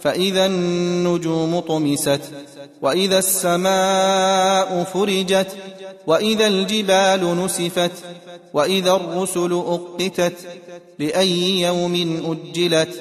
فإذا 0.00 0.46
النجوم 0.46 1.60
طمست 1.60 2.20
وإذا 2.82 3.18
السماء 3.18 4.84
فرجت 4.84 5.56
وإذا 6.06 6.46
الجبال 6.46 7.44
نسفت 7.44 7.92
وإذا 8.54 8.92
الرسل 8.92 9.52
أقتت 9.52 10.32
لأي 10.98 11.60
يوم 11.60 12.22
أجلت؟ 12.54 13.00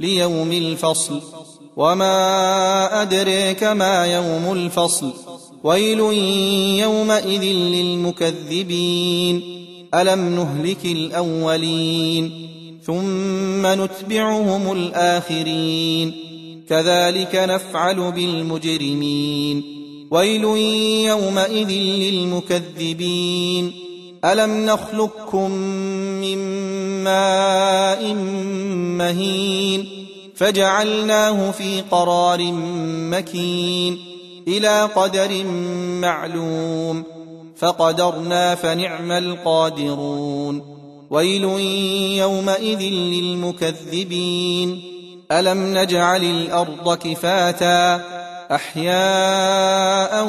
ليوم 0.00 0.52
الفصل. 0.52 1.22
وما 1.76 3.02
أدريك 3.02 3.64
ما 3.64 4.06
يوم 4.06 4.52
الفصل. 4.52 5.12
ويل 5.64 5.98
يومئذ 6.80 7.42
للمكذبين. 7.44 9.42
ألم 9.94 10.36
نهلك 10.36 10.84
الأولين؟ 10.84 12.50
ثم 12.86 13.66
نتبعهم 13.66 14.72
الآخرين. 14.72 16.12
كذلك 16.68 17.34
نفعل 17.34 18.12
بالمجرمين. 18.12 19.62
ويل 20.10 20.44
يومئذ 21.08 21.70
للمكذبين. 21.70 23.72
ألم 24.24 24.66
نخلقكم 24.66 25.50
من 26.20 26.38
ماء 27.04 28.14
مهين 28.98 29.88
فجعلناه 30.36 31.50
في 31.50 31.80
قرار 31.90 32.52
مكين 33.10 33.98
إلى 34.48 34.82
قدر 34.82 35.44
معلوم 36.00 37.02
فقدرنا 37.56 38.54
فنعم 38.54 39.12
القادرون. 39.12 40.73
ويل 41.10 41.44
يومئذ 42.18 42.80
للمكذبين. 42.90 44.82
ألم 45.32 45.78
نجعل 45.78 46.24
الأرض 46.24 46.96
كفاتا 46.96 48.00
أحياء 48.54 50.28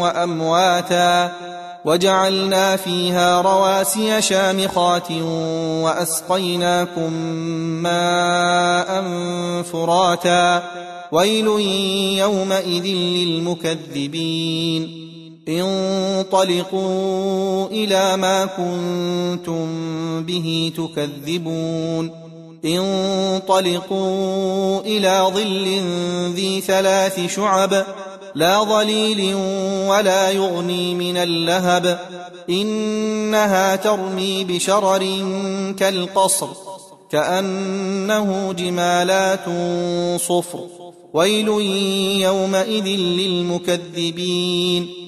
وأمواتا 0.00 1.32
وجعلنا 1.84 2.76
فيها 2.76 3.40
رواسي 3.40 4.22
شامخات 4.22 5.12
وأسقيناكم 5.82 7.12
ماء 7.82 9.02
فراتا. 9.62 10.62
ويل 11.12 11.46
يومئذ 12.18 12.86
للمكذبين. 12.86 14.82
انطلقوا 15.48 16.86
إلى 17.66 18.16
ما 18.16 18.44
كنتم 18.44 19.66
به 20.24 20.72
تكذبون. 20.76 22.10
انطلقوا 22.64 24.80
إلى 24.80 25.30
ظل 25.34 25.80
ذي 26.34 26.60
ثلاث 26.60 27.34
شعب 27.34 27.84
لا 28.34 28.64
ظليل 28.64 29.34
ولا 29.88 30.30
يغني 30.30 30.94
من 30.94 31.16
اللهب. 31.16 31.98
إنها 32.50 33.76
ترمي 33.76 34.44
بشرر 34.44 35.06
كالقصر 35.78 36.48
كأنه 37.10 38.52
جمالات 38.52 39.44
صفر. 40.20 40.60
ويل 41.14 41.48
يومئذ 42.22 42.86
للمكذبين. 42.98 45.07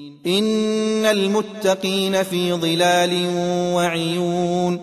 إن 0.27 1.05
المتقين 1.05 2.23
في 2.23 2.53
ظلال 2.53 3.27
وعيون 3.75 4.79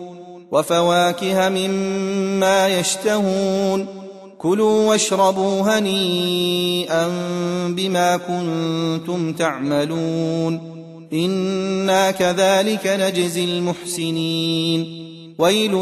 وفواكه 0.51 1.49
مما 1.49 2.79
يشتهون 2.79 3.85
كلوا 4.37 4.89
واشربوا 4.89 5.61
هنيئا 5.61 7.07
بما 7.67 8.17
كنتم 8.17 9.33
تعملون 9.33 10.61
إنا 11.13 12.11
كذلك 12.11 12.87
نجزي 12.87 13.43
المحسنين 13.43 15.09
ويل 15.39 15.73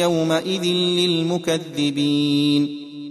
يومئذ 0.00 0.64
للمكذبين 0.98 2.89